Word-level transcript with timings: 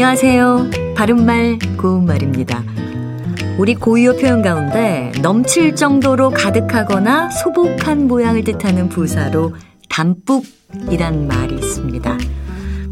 안녕하세요. 0.00 0.94
바른말 0.94 1.58
고운말입니다. 1.76 2.62
우리 3.58 3.74
고유어 3.74 4.12
표현 4.12 4.42
가운데 4.42 5.10
넘칠 5.20 5.74
정도로 5.74 6.30
가득하거나 6.30 7.30
소복한 7.30 8.06
모양을 8.06 8.44
뜻하는 8.44 8.88
부사로 8.88 9.56
담뿍이란 9.88 11.26
말이 11.26 11.56
있습니다. 11.56 12.16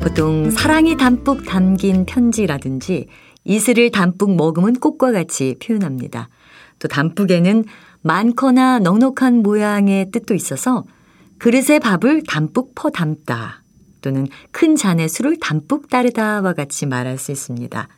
보통 0.00 0.50
사랑이 0.50 0.96
담뿍 0.96 1.44
담긴 1.44 2.06
편지라든지 2.06 3.06
이슬을 3.44 3.92
담뿍 3.92 4.34
머금은 4.34 4.80
꽃과 4.80 5.12
같이 5.12 5.54
표현합니다. 5.64 6.28
또 6.80 6.88
담뿍에는 6.88 7.66
많거나 8.02 8.80
넉넉한 8.80 9.44
모양의 9.44 10.10
뜻도 10.10 10.34
있어서 10.34 10.84
그릇에 11.38 11.78
밥을 11.78 12.24
담뿍 12.24 12.74
퍼 12.74 12.90
담다 12.90 13.62
또는 14.00 14.26
큰 14.50 14.76
잔에 14.76 15.08
술을 15.08 15.38
담뿍 15.40 15.88
따르다와 15.88 16.52
같이 16.52 16.86
말할 16.86 17.18
수 17.18 17.32
있습니다. 17.32 17.88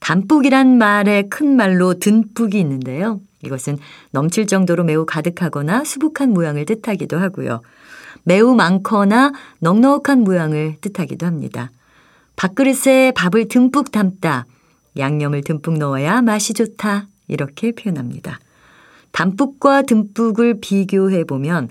담뿍이란 0.00 0.78
말의 0.78 1.30
큰 1.30 1.56
말로 1.56 1.94
든뿍이 1.94 2.58
있는데요. 2.60 3.20
이것은 3.42 3.78
넘칠 4.10 4.46
정도로 4.46 4.84
매우 4.84 5.06
가득하거나 5.06 5.84
수북한 5.84 6.30
모양을 6.30 6.66
뜻하기도 6.66 7.18
하고요. 7.18 7.62
매우 8.24 8.54
많거나 8.54 9.32
넉넉한 9.60 10.20
모양을 10.20 10.76
뜻하기도 10.80 11.26
합니다. 11.26 11.70
밥그릇에 12.36 13.12
밥을 13.12 13.48
듬뿍 13.48 13.92
담다, 13.92 14.46
양념을 14.98 15.42
듬뿍 15.42 15.78
넣어야 15.78 16.20
맛이 16.22 16.52
좋다, 16.54 17.08
이렇게 17.28 17.72
표현합니다. 17.72 18.38
담뿍과 19.14 19.82
듬뿍을 19.82 20.58
비교해 20.60 21.22
보면 21.24 21.68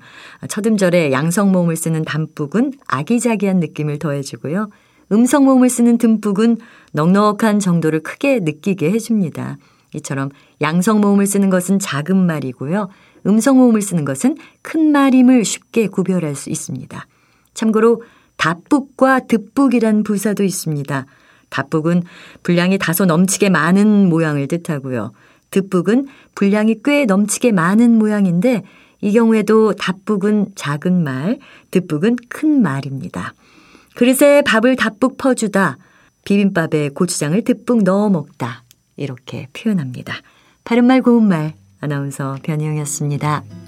첫 0.47 0.65
음절에 0.65 1.11
양성 1.11 1.51
모음을 1.51 1.75
쓰는 1.75 2.05
담뿍은 2.05 2.71
아기자기한 2.87 3.59
느낌을 3.59 3.99
더해주고요. 3.99 4.69
음성 5.11 5.43
모음을 5.43 5.69
쓰는 5.69 5.97
듬뿍은 5.97 6.57
넉넉한 6.93 7.59
정도를 7.59 7.99
크게 7.99 8.39
느끼게 8.39 8.91
해줍니다. 8.91 9.57
이처럼 9.93 10.29
양성 10.61 11.01
모음을 11.01 11.27
쓰는 11.27 11.49
것은 11.49 11.79
작은 11.79 12.15
말이고요. 12.15 12.87
음성 13.27 13.57
모음을 13.57 13.81
쓰는 13.81 14.05
것은 14.05 14.37
큰 14.61 14.93
말임을 14.93 15.43
쉽게 15.43 15.87
구별할 15.87 16.35
수 16.35 16.49
있습니다. 16.49 17.05
참고로 17.53 18.03
다뿍과 18.37 19.27
득뿍이란 19.27 20.03
부사도 20.03 20.43
있습니다. 20.43 21.05
다뿍은 21.49 22.03
분량이 22.41 22.77
다소 22.77 23.05
넘치게 23.05 23.49
많은 23.49 24.07
모양을 24.07 24.47
뜻하고요. 24.47 25.11
득북은 25.53 26.07
분량이 26.35 26.77
꽤 26.83 27.05
넘치게 27.05 27.51
많은 27.51 27.97
모양인데 27.97 28.63
이 29.01 29.11
경우에도 29.11 29.73
답북은 29.73 30.53
작은 30.55 31.03
말, 31.03 31.39
득북은 31.71 32.17
큰 32.27 32.61
말입니다. 32.61 33.33
그릇에 33.95 34.41
밥을 34.41 34.75
답북 34.75 35.17
퍼주다, 35.17 35.77
비빔밥에 36.25 36.89
고추장을 36.89 37.39
듬뿍 37.43 37.83
넣어 37.83 38.09
먹다 38.09 38.63
이렇게 38.95 39.47
표현합니다. 39.53 40.15
바른말 40.63 41.01
고운말 41.01 41.53
아나운서 41.81 42.37
변희영이었습니다. 42.43 43.62